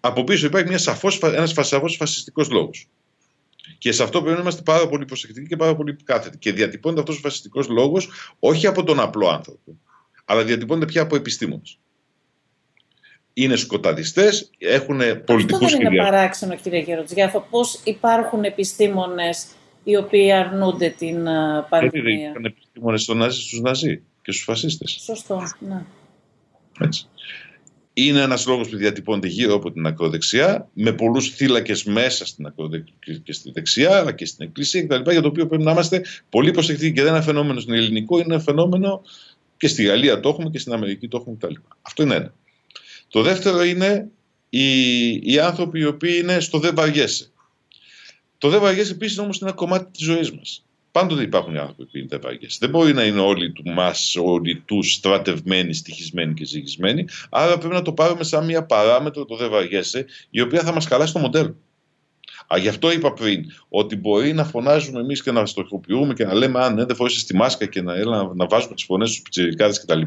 [0.00, 2.88] από πίσω υπάρχει μια σαφώς, ένας σαφώς φασιστικός λόγος.
[3.78, 6.38] Και σε αυτό πρέπει να είμαστε πάρα πολύ προσεκτικοί και πάρα πολύ κάθετοι.
[6.38, 8.08] Και διατυπώνεται αυτός ο φασιστικός λόγος
[8.38, 9.78] όχι από τον απλό άνθρωπο,
[10.24, 11.78] αλλά διατυπώνεται πια από επιστήμονες
[13.34, 19.46] είναι σκοταδιστές, έχουν πολιτικούς Αυτό δεν είναι παράξενο, κύριε Γεροτζιάφα, πώς υπάρχουν επιστήμονες
[19.84, 21.24] οι οποίοι αρνούνται την
[21.68, 22.16] πανδημία.
[22.16, 25.00] Δεν ήταν επιστήμονες στον Ναζί, στους Ναζί και στους φασίστες.
[25.04, 25.84] Σωστό, ναι.
[26.80, 27.06] Έτσι.
[27.94, 32.94] Είναι ένας λόγος που διατυπώνεται γύρω από την ακροδεξιά, με πολλούς θύλακες μέσα στην ακροδεξιά
[33.22, 35.10] και στη δεξιά, αλλά και στην εκκλησία κτλ.
[35.10, 36.92] Για το οποίο πρέπει να είμαστε πολύ προσεκτικοί.
[36.92, 39.02] Και δεν είναι ένα φαινόμενο στην ελληνικό, είναι ένα φαινόμενο
[39.56, 41.54] και στη Γαλλία το έχουμε και στην Αμερική το έχουμε κτλ.
[41.82, 42.34] Αυτό είναι ένα.
[43.12, 44.10] Το δεύτερο είναι
[44.48, 47.30] οι, οι άνθρωποι οι οποίοι είναι στο δεν βαριέσαι.
[48.38, 50.64] Το δεν βαριέσαι επίσης όμως είναι ένα κομμάτι της ζωής μας.
[50.92, 52.56] Πάντοτε υπάρχουν οι άνθρωποι που είναι δεν βαριέσαι.
[52.60, 57.04] Δεν μπορεί να είναι όλοι του μας, όλοι τους στρατευμένοι, στοιχισμένοι και ζυγισμένοι.
[57.30, 60.86] Άρα πρέπει να το πάρουμε σαν μια παράμετρο το δεν βαριέσαι, η οποία θα μας
[60.86, 61.56] χαλάσει το μοντέλο.
[62.54, 66.34] Α, γι' αυτό είπα πριν ότι μπορεί να φωνάζουμε εμείς και να στοχοποιούμε και να
[66.34, 69.22] λέμε Αν ναι, δεν φορέσεις τη μάσκα και να, έλα, να βάζουμε τις φωνές στους
[69.22, 70.00] πιτσιρικάδες κτλ.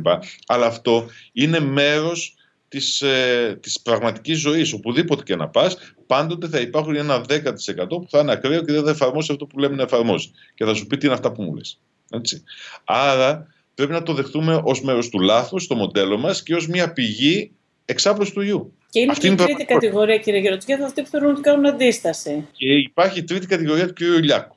[0.48, 2.36] Αλλά αυτό είναι μέρος
[2.76, 8.08] της, ε, της πραγματικής ζωής, οπουδήποτε και να πας, πάντοτε θα υπάρχουν ένα 10% που
[8.10, 10.32] θα είναι ακραίο και δεν θα εφαρμόσει αυτό που λέμε να εφαρμόσει.
[10.56, 11.80] Και θα σου πει τι είναι αυτά που μου λες.
[12.12, 12.44] Έτσι.
[12.84, 16.94] Άρα πρέπει να το δεχτούμε ως μέρος του λάθους στο μοντέλο μας και ως μια
[16.94, 17.52] πηγή
[17.86, 18.74] εξάπλωση του ιού.
[18.90, 22.48] Και είναι Αυτή και η τρίτη κατηγορία, κύριε Γερωτική, αυτοί που θέλουν ότι κάνουν αντίσταση.
[22.52, 24.55] Και υπάρχει η τρίτη κατηγορία του κύριου Ηλιάκου.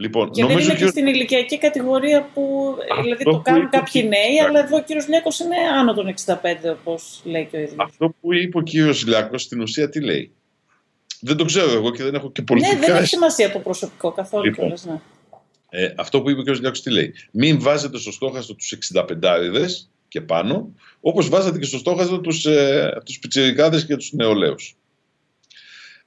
[0.00, 4.40] Λοιπόν, και νομίζω δεν είναι και στην ηλικιακή κατηγορία που δηλαδή το κάνουν κάποιοι νέοι,
[4.48, 6.34] αλλά εδώ ο κύριος Λιάκος είναι άνω των 65,
[6.80, 7.74] όπως λέει και ο ίδιος.
[7.78, 10.32] Αυτό που είπε ο κύριος Λιάκος στην ουσία τι λέει;
[11.20, 12.74] Δεν το ξέρω εγώ και δεν έχω και πολιτικά...
[12.74, 15.00] Ναι, δεν έχει σημασία το προσωπικό καθόλου λοιπόν, κιόλας, ναι.
[15.68, 19.66] Ε, αυτό που είπε ο κύριος Λιάκος τι λέει; Μην βάζετε στο στόχαστο τους 65
[20.08, 24.76] και πάνω, όπως βάζατε και στο στόχαστο τους, ε, τους πιτσιρικάδες και τους νεολαίους.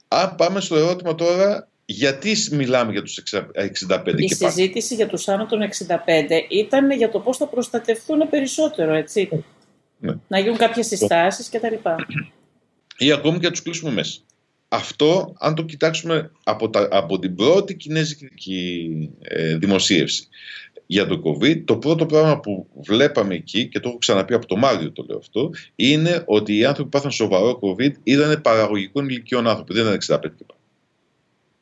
[0.07, 5.45] Αν πάμε στο ερώτημα τώρα γιατί μιλάμε για τους 65 Η συζήτηση για τους άνω
[5.45, 5.87] των 65
[6.49, 9.29] ήταν για το πώς θα προστατευτούν περισσότερο, έτσι.
[9.99, 10.13] Ναι.
[10.27, 11.75] Να γίνουν κάποιες συστάσεις κτλ.
[12.97, 14.19] Ή ακόμη και να τους κλείσουμε μέσα.
[14.67, 20.27] Αυτό, αν το κοιτάξουμε από, τα, από την πρώτη κινέζικη ε, δημοσίευση
[20.85, 24.55] για το COVID, το πρώτο πράγμα που βλέπαμε εκεί, και το έχω ξαναπεί από το
[24.55, 29.47] Μάριο το λέω αυτό, είναι ότι οι άνθρωποι που πάθαν σοβαρό COVID ήταν παραγωγικών ηλικιών
[29.47, 30.61] άνθρωποι, δεν ήταν 65 και πάνω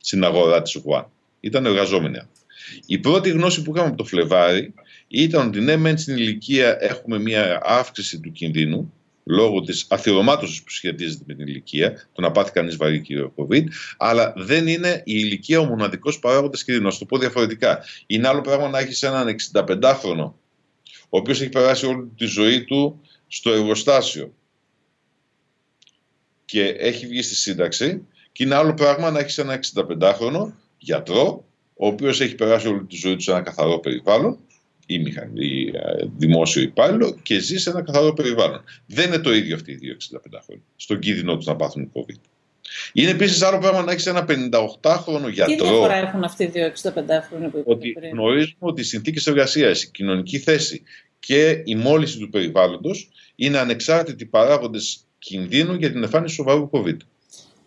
[0.01, 1.07] στην αγορά της Ουκουάν.
[1.39, 2.19] Ήταν εργαζόμενοι
[2.85, 4.73] Η πρώτη γνώση που είχαμε από το Φλεβάρι
[5.07, 10.69] ήταν ότι ναι, μεν στην ηλικία έχουμε μια αύξηση του κινδύνου λόγω της αθυρωμάτωσης που
[10.69, 13.63] σχετίζεται με την ηλικία, το να πάθει κανείς βαρύ κύριο COVID,
[13.97, 16.87] αλλά δεν είναι η ηλικία ο μοναδικός παράγοντας κινδύνου.
[16.87, 17.83] Να το πω διαφορετικά.
[18.07, 20.31] Είναι άλλο πράγμα να έχεις έναν 65χρονο,
[21.09, 24.33] ο οποίος έχει περάσει όλη τη ζωή του στο εργοστάσιο
[26.45, 31.87] και έχει βγει στη σύνταξη και είναι άλλο πράγμα να έχεις ένα 65χρονο γιατρό, ο
[31.87, 34.37] οποίος έχει περάσει όλη τη ζωή του σε ένα καθαρό περιβάλλον,
[34.85, 38.63] ή, μηχανή, ε, δημόσιο υπάλληλο, και ζει σε ένα καθαρό περιβάλλον.
[38.85, 42.19] Δεν είναι το ίδιο αυτοί οι δύο 65 χρόνια, στον κίνδυνο τους να πάθουν COVID.
[42.93, 45.55] Είναι επίσης άλλο πράγμα να έχεις ένα 58χρονο γιατρό.
[45.55, 49.91] Τι διαφορά έχουν αυτοί οι δύο 65χρονοι που Ότι γνωρίζουμε ότι οι συνθήκες εργασίας, η
[49.91, 50.83] κοινωνική θέση
[51.19, 56.97] και η μόλυνση του περιβάλλοντος είναι ανεξάρτητοι παράγοντες κινδύνου για την εμφάνιση σοβαρού COVID.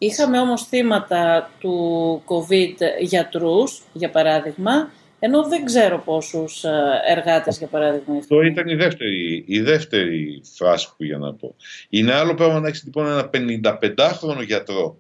[0.05, 6.71] Είχαμε όμως θύματα του COVID γιατρούς, για παράδειγμα, ενώ δεν ξέρω πόσους ε,
[7.09, 8.17] εργάτες, για παράδειγμα.
[8.17, 11.55] Αυτό ήταν η δεύτερη, η δεύτερη φράση που για να πω.
[11.89, 14.99] Είναι άλλο πράγμα να έχεις λοιπόν ένα 55χρονο γιατρό,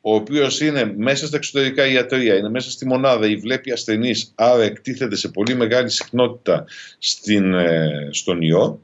[0.00, 4.62] ο οποίος είναι μέσα στα εξωτερικά ιατρία, είναι μέσα στη μονάδα ή βλέπει ασθενείς, άρα
[4.62, 6.64] εκτίθεται σε πολύ μεγάλη συχνότητα
[6.98, 8.80] στην, ε, στον ιό.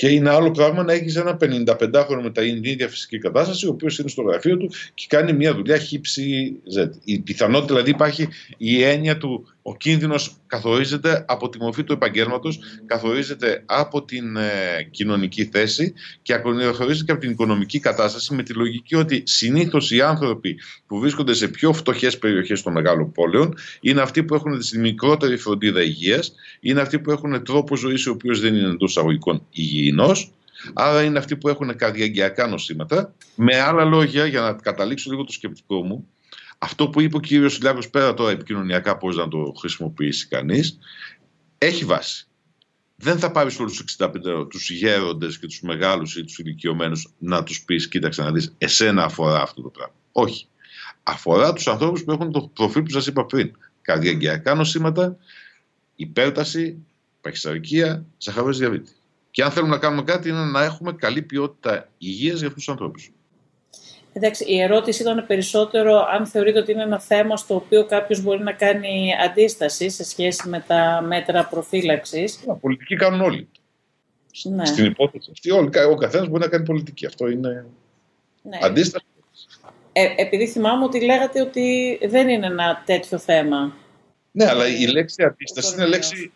[0.00, 3.98] Και είναι άλλο πράγμα να έχεις ένα 55χρονο με τα ίδια φυσική κατάσταση, ο οποίος
[3.98, 6.88] είναι στο γραφείο του και κάνει μια δουλειά χύψη Z.
[7.04, 12.58] Η πιθανότητα δηλαδή υπάρχει η έννοια του ο κίνδυνος καθορίζεται από τη μορφή του επαγγέλματος,
[12.86, 18.52] καθορίζεται από την ε, κοινωνική θέση και καθορίζεται και από την οικονομική κατάσταση με τη
[18.52, 24.00] λογική ότι συνήθως οι άνθρωποι που βρίσκονται σε πιο φτωχές περιοχές των μεγάλων πόλεων είναι
[24.00, 28.40] αυτοί που έχουν τη μικρότερη φροντίδα υγείας, είναι αυτοί που έχουν τρόπο ζωής ο οποίος
[28.40, 30.32] δεν είναι εντό αγωγικών υγιεινός.
[30.72, 33.14] Άρα είναι αυτοί που έχουν καρδιαγκιακά νοσήματα.
[33.34, 36.08] Με άλλα λόγια, για να καταλήξω λίγο το σκεπτικό μου,
[36.62, 40.78] αυτό που είπε ο κύριος Λιάκος πέρα τώρα επικοινωνιακά πώς να το χρησιμοποιήσει κανείς,
[41.58, 42.26] έχει βάση.
[42.96, 47.42] Δεν θα πάρεις όλους τους 65 τους γέροντες και τους μεγάλους ή τους ηλικιωμένους να
[47.42, 49.94] τους πεις: Κοίταξε να δεις, εσένα αφορά αυτό το πράγμα.
[50.12, 50.46] Όχι.
[51.02, 53.56] Αφορά τους ανθρώπους που έχουν το προφίλ που σας είπα πριν.
[53.82, 55.16] Καρδιαγκιακά νοσήματα,
[55.96, 56.86] υπέρταση,
[57.20, 58.92] παχυσαρκία, ζαχαρό διαβήτη.
[59.30, 62.72] Και αν θέλουμε να κάνουμε κάτι, είναι να έχουμε καλή ποιότητα υγείας για αυτούς τους
[62.72, 63.12] ανθρώπους.
[64.12, 68.42] Εντάξει, η ερώτηση ήταν περισσότερο αν θεωρείτε ότι είναι ένα θέμα στο οποίο κάποιος μπορεί
[68.42, 72.44] να κάνει αντίσταση σε σχέση με τα μέτρα προφύλαξης.
[72.60, 73.48] Πολιτική κάνουν όλοι.
[74.42, 74.66] Ναι.
[74.66, 77.06] Στην υπόθεση αυτή, όλοι, ο καθένας μπορεί να κάνει πολιτική.
[77.06, 77.66] Αυτό είναι
[78.42, 78.58] ναι.
[78.62, 79.04] αντίσταση.
[79.92, 83.76] Ε, επειδή θυμάμαι ότι λέγατε ότι δεν είναι ένα τέτοιο θέμα.
[84.32, 86.32] Ναι, αλλά η λέξη αντίσταση είναι λέξη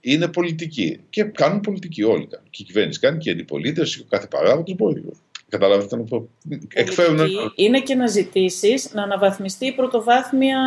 [0.00, 1.00] είναι πολιτική.
[1.10, 2.28] Και κάνουν πολιτική όλοι.
[2.50, 5.04] Και η κυβέρνηση κάνει και η αντιπολίτευση, ο κάθε παράγοντας μπορεί.
[5.52, 6.28] Καταλάβετε να πω;
[6.74, 7.18] Εκφέρουν...
[7.54, 10.58] Είναι και να ζητήσεις να αναβαθμιστεί η πρωτοβάθμια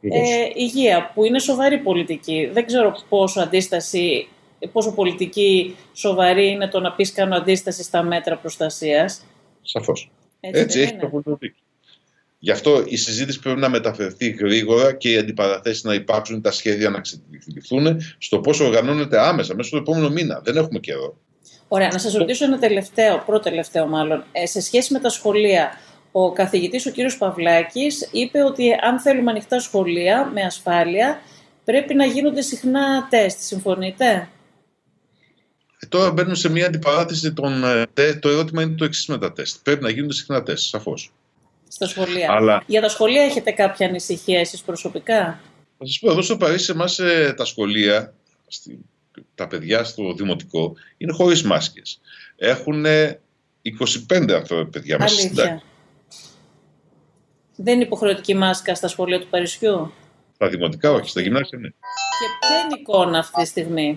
[0.00, 0.20] ε,
[0.54, 2.50] υγεία, που είναι σοβαρή πολιτική.
[2.52, 4.28] Δεν ξέρω πόσο αντίσταση,
[4.72, 9.24] πόσο πολιτική σοβαρή είναι το να πεις κάνω αντίσταση στα μέτρα προστασίας.
[9.62, 10.10] Σαφώς.
[10.40, 11.54] Έτσι, Έτσι έχει το πολιτική.
[12.38, 16.90] Γι' αυτό η συζήτηση πρέπει να μεταφερθεί γρήγορα και οι αντιπαραθέσεις να υπάρξουν, τα σχέδια
[16.90, 20.40] να ξεκινηθούν στο πώς οργανώνεται άμεσα, μέσα στο επόμενο μήνα.
[20.44, 21.18] Δεν έχουμε καιρό.
[21.68, 24.24] Ωραία, να σας ρωτήσω ένα τελευταίο, πρώτο τελευταίο μάλλον.
[24.32, 25.80] Ε, σε σχέση με τα σχολεία,
[26.12, 31.20] ο καθηγητής ο κύριος Παυλάκης είπε ότι αν θέλουμε ανοιχτά σχολεία με ασφάλεια,
[31.64, 33.38] πρέπει να γίνονται συχνά τεστ.
[33.40, 34.28] Συμφωνείτε;
[35.78, 37.32] Ε, τώρα μπαίνουμε σε μια αντιπαράθεση.
[37.32, 39.56] Των, ε, το ερώτημα είναι το εξής με τα τεστ.
[39.62, 41.12] Πρέπει να γίνονται συχνά τεστ, σαφώς.
[41.68, 42.32] Στα σχολεία.
[42.32, 42.62] Αλλά...
[42.66, 45.40] Για τα σχολεία έχετε κάποια ανησυχία εσείς προσωπικά;
[45.78, 47.00] Θα σας πω, εδώ στο Παρίσι, εμάς
[47.36, 48.14] τα σχολεία,
[49.34, 52.00] τα παιδιά στο δημοτικό είναι χωρίς μάσκες.
[52.36, 55.64] Έχουν 25 ανθρώπια παιδιά μέσα στην τάξη.
[57.56, 59.92] Δεν είναι υποχρεωτική μάσκα στα σχολεία του Παρισιού;
[60.34, 61.68] Στα δημοτικά όχι, στα γυμνάσια ναι.
[61.68, 63.96] Και ποια είναι η εικόνα αυτή τη στιγμή;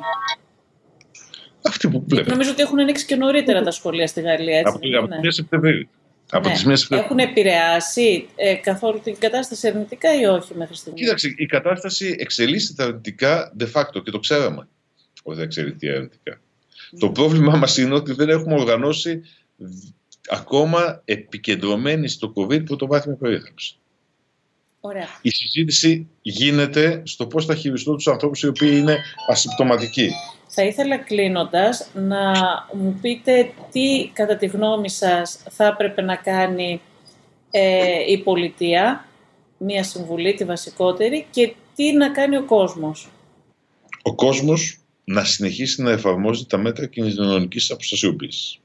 [1.62, 2.32] Αυτή που βλέπετε.
[2.32, 4.58] Νομίζω ότι έχουν ανοίξει και νωρίτερα τα σχολεία στη Γαλλία.
[4.58, 5.32] Έτσι, από, από ναι.
[5.32, 5.90] Σεπτεμβρίου.
[6.32, 6.74] Από ναι.
[6.74, 12.16] τις Έχουν επηρεάσει ε, καθόλου την κατάσταση αρνητικά ή όχι μέχρι στιγμής; Κοίταξε, η κατάσταση
[12.20, 14.68] εξελίσσεται αρνητικά de facto και το ξέραμε
[15.24, 16.42] ότι θα εξελιχθεί αρνητικά.
[17.00, 19.22] Το πρόβλημά μας είναι ότι δεν έχουμε οργανώσει
[20.30, 23.76] ακόμα επικεντρωμένη στο COVID πρωτοβάθμια περίθαλψη.
[24.80, 25.08] Ωραία.
[25.22, 28.98] Η συζήτηση γίνεται στο πώς θα χειριστούν τους ανθρώπους οι οποίοι είναι
[29.30, 30.12] ασυμπτωματικοί.
[30.48, 32.32] Θα ήθελα κλείνοντας να
[32.74, 36.82] μου πείτε τι κατά τη γνώμη σας θα έπρεπε να κάνει
[37.52, 39.08] ε, η πολιτεία,
[39.58, 43.10] μία συμβουλή, τη βασικότερη, και τι να κάνει ο κόσμος.
[44.02, 44.79] Ο κόσμος
[45.12, 48.60] να συνεχίσει να εφαρμόζει τα μέτρα κοινωνικής αποστασιοποίησης.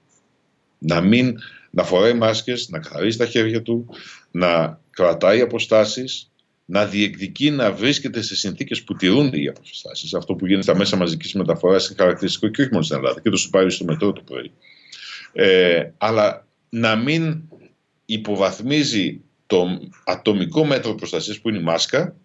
[0.79, 1.37] Να μην
[1.71, 3.89] να φοράει μάσκες, να καθαρίζει τα χέρια του,
[4.31, 6.31] να κρατάει αποστάσεις,
[6.65, 10.15] να διεκδικεί να βρίσκεται σε συνθήκες που τηρούν οι αποστάσεις.
[10.15, 13.31] Αυτό που γίνεται στα μέσα μαζικής μεταφοράς είναι χαρακτηριστικό και όχι μόνο στην Ελλάδα και
[13.31, 14.53] το συμπάρει στο μετρό το πρωί.
[15.33, 17.43] Ε, αλλά να μην
[18.05, 22.17] υποβαθμίζει το ατομικό μέτρο προστασίας που είναι η μάσκα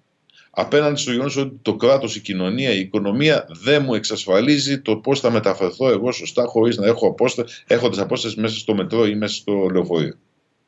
[0.50, 5.20] απέναντι στο γεγονός ότι το κράτος, η κοινωνία, η οικονομία δεν μου εξασφαλίζει το πώς
[5.20, 9.34] θα μεταφερθώ εγώ σωστά χωρίς να έχω απόστα, έχοντας απόσταση μέσα στο μετρό ή μέσα
[9.34, 10.14] στο λεωφορείο.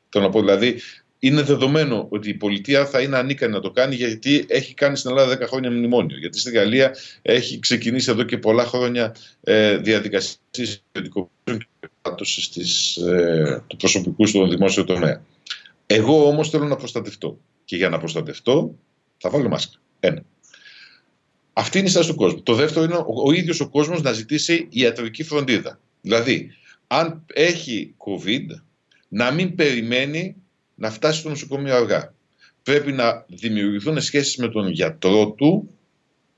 [0.08, 0.80] Θέλω να πω δηλαδή,
[1.18, 5.10] είναι δεδομένο ότι η πολιτεία θα είναι ανίκανη να το κάνει γιατί έχει κάνει στην
[5.10, 6.18] Ελλάδα 10 χρόνια μνημόνιο.
[6.18, 11.00] Γιατί στη Γαλλία έχει ξεκινήσει εδώ και πολλά χρόνια ε, διαδικασίες και
[13.08, 15.24] ε, του προσωπικού στον δημόσιο τομέα.
[15.86, 17.38] Εγώ όμως θέλω να προστατευτώ.
[17.64, 18.74] Και για να προστατευτώ
[19.22, 19.78] θα βάλω μάσκα.
[20.00, 20.22] Ένα.
[21.52, 22.42] Αυτή είναι η στάση του κόσμου.
[22.42, 25.80] Το δεύτερο είναι ο, ο ίδιος ο κόσμος να ζητήσει ιατρική φροντίδα.
[26.00, 26.50] Δηλαδή,
[26.86, 28.46] αν έχει COVID,
[29.08, 30.36] να μην περιμένει
[30.74, 32.14] να φτάσει στο νοσοκομείο αργά.
[32.62, 35.70] Πρέπει να δημιουργηθούν σχέσεις με τον γιατρό του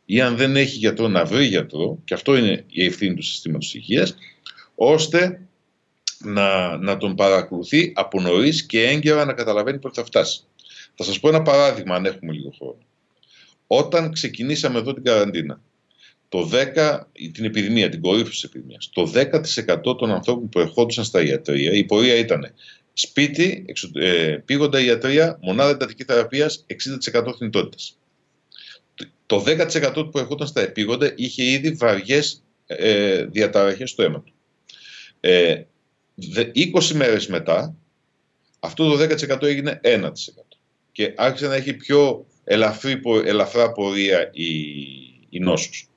[0.04, 3.74] ή αν δεν έχει γιατρό να βρει γιατρό, και αυτό είναι η ευθύνη του συστήματος
[3.74, 4.14] υγείας,
[4.74, 5.40] ώστε
[6.18, 10.44] να, να τον παρακολουθεί από νωρίς και έγκαιρα να καταλαβαίνει πότε θα φτάσει.
[10.94, 12.78] Θα σας πω ένα παράδειγμα αν έχουμε λίγο χρόνο.
[13.66, 15.60] Όταν ξεκινήσαμε εδώ την καραντίνα,
[16.28, 17.00] το 10,
[17.32, 21.84] την επιδημία, την κορύφωση της επιδημίας, το 10% των ανθρώπων που ερχόντουσαν στα ιατρία, η
[21.84, 22.52] πορεία ήταν
[22.92, 27.98] σπίτι, εξω, ε, πήγοντα ιατρία, μονάδα εντατικής θεραπείας, 60% θνητότητας.
[29.26, 34.32] Το 10% που ερχόταν στα επίγοντα είχε ήδη βαριές ε, διαταραχές στο αίμα του.
[35.20, 35.62] Ε,
[36.54, 37.76] 20 μέρες μετά,
[38.60, 40.10] αυτό το 10% έγινε 1%
[40.94, 44.48] και άρχισε να έχει πιο ελαφρύ, ελαφρά πορεία η,
[45.28, 45.88] η νόσος.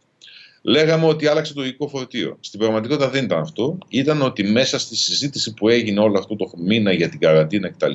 [0.62, 2.38] Λέγαμε ότι άλλαξε το υλικό φορτίο.
[2.40, 3.78] Στην πραγματικότητα δεν ήταν αυτό.
[3.88, 7.94] Ήταν ότι μέσα στη συζήτηση που έγινε όλο αυτό το μήνα για την καραντίνα κτλ.,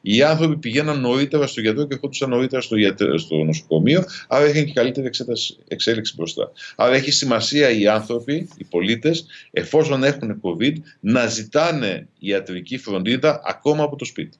[0.00, 2.76] οι άνθρωποι πηγαίναν νωρίτερα στο γιατρό και ερχόντουσαν νωρίτερα στο,
[3.18, 6.52] στο νοσοκομείο, άρα είχαν και καλύτερη εξέταση, εξέλιξη μπροστά.
[6.76, 13.82] Άρα έχει σημασία οι άνθρωποι, οι πολίτες, εφόσον έχουν COVID, να ζητάνε ιατρική φροντίδα ακόμα
[13.82, 14.38] από το σπίτι.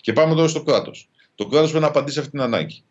[0.00, 1.08] Και πάμε τώρα στο κράτος.
[1.34, 2.82] Το κράτος πρέπει να απαντήσει αυτή την ανάγκη.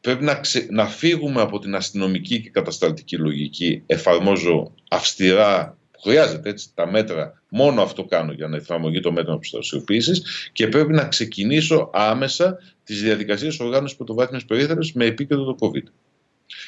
[0.00, 0.40] Πρέπει να,
[0.70, 3.82] να φύγουμε από την αστυνομική και κατασταλτική λογική.
[3.86, 7.42] Εφαρμόζω αυστηρά χρειάζεται έτσι, τα μέτρα.
[7.48, 13.02] Μόνο αυτό κάνω για να εφαρμογεί το μέτρο προστασιοποίησης και πρέπει να ξεκινήσω άμεσα τις
[13.02, 15.88] διαδικασίες οργάνωσης πρωτοβάθμιας περίθαλψης με επίκεντρο το COVID.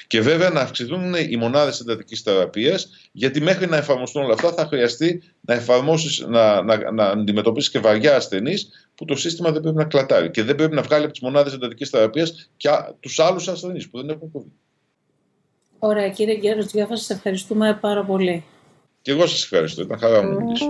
[0.06, 4.66] Και βέβαια να αυξηθούν οι μονάδες εντατικής θεραπείας, γιατί μέχρι να εφαρμοστούν όλα αυτά θα
[4.66, 9.76] χρειαστεί να, εφαρμόσεις, να, να, να αντιμετωπίσεις και βαριά ασθενείς που το σύστημα δεν πρέπει
[9.76, 10.30] να κλατάρει.
[10.30, 12.68] Και δεν πρέπει να βγάλει από τις μονάδες εντατικής θεραπείας και
[13.00, 14.52] τους άλλους ασθενείς που δεν έχουν COVID.
[15.78, 18.44] Ωραία, κύριε Γεροτζιάφα, σας ευχαριστούμε πάρα πολύ.
[19.02, 19.82] Και εγώ σας ευχαριστώ.
[19.82, 20.66] Ήταν χαρά μου να μιλήσω.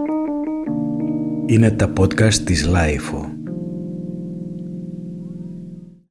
[1.46, 3.36] Είναι τα podcast της LiFO.